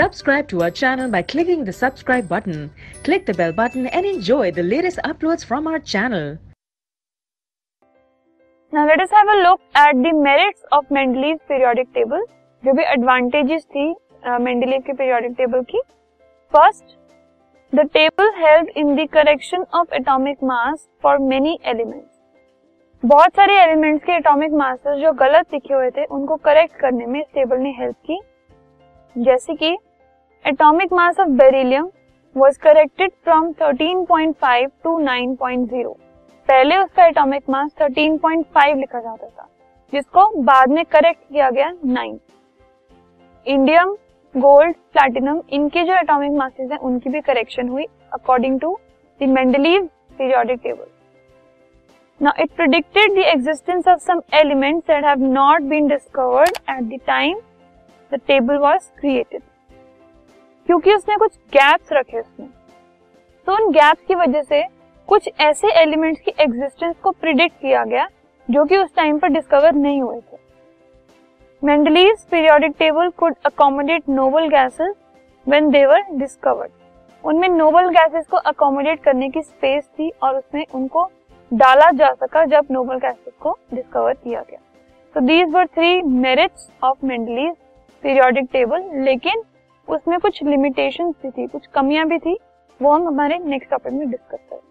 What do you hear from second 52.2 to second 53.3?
Now, it predicted the